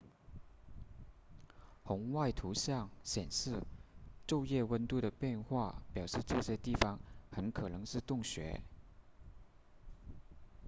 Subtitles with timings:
[1.83, 3.61] 红外图像显示
[4.25, 8.63] 昼夜温度的变化表示这些地方很可能是洞穴